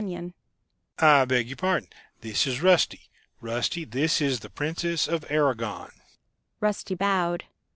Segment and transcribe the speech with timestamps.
[0.97, 1.87] "I beg your pardon....
[2.21, 5.91] This is Rusty; Rusty, this is the Princess of Aragon...."